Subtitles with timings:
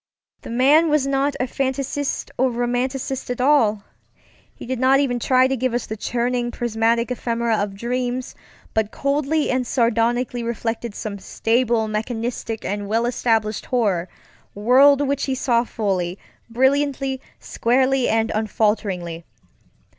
[0.41, 3.83] The man was not a fan taisiste or romanticist at allŌĆöhe
[4.57, 8.33] did not even try to give us the churning, prismatic ephemera of dreams,
[8.73, 14.09] but coldly and sardonically reflected some stable, mechanistic, and well established horror
[14.55, 16.17] world which he saw fully,
[16.49, 19.23] brilliantly, squarely, and unfalteringly.